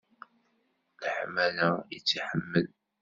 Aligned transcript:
D 0.99 1.03
leḥmala 1.03 1.69
i 1.95 1.97
tt-iḥemmel. 1.99 2.67